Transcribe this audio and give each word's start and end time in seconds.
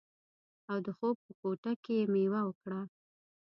او 0.71 0.77
د 0.85 0.87
خوب 0.97 1.15
په 1.25 1.31
کوټه 1.41 1.73
کې 1.83 1.93
یې 1.99 2.05
میوه 2.13 2.41
وکړه 2.45 2.81